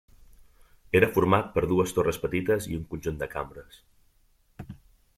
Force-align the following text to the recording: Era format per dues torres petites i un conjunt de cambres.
Era 0.99 1.09
format 1.17 1.51
per 1.57 1.63
dues 1.73 1.95
torres 1.97 2.21
petites 2.25 2.69
i 2.73 2.81
un 2.81 2.89
conjunt 2.95 3.23
de 3.23 3.31
cambres. 3.37 3.81